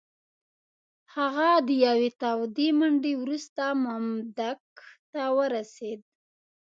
[1.15, 4.63] هغه د یوې تودې منډې وروسته مامدک
[5.11, 6.01] ته ورسېد.